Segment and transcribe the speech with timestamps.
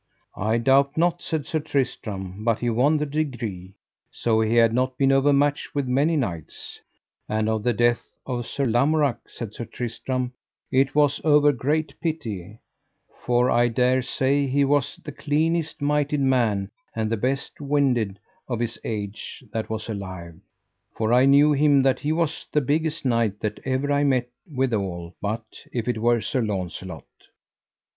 [0.35, 3.75] I doubt not, said Sir Tristram, but he won the degree,
[4.09, 6.79] so he had not been overmatched with many knights;
[7.29, 10.33] and of the death of Sir Lamorak, said Sir Tristram,
[10.71, 12.57] it was over great pity,
[13.23, 18.59] for I dare say he was the cleanest mighted man and the best winded of
[18.59, 20.33] his age that was alive;
[20.97, 25.13] for I knew him that he was the biggest knight that ever I met withal,
[25.21, 27.05] but if it were Sir Launcelot.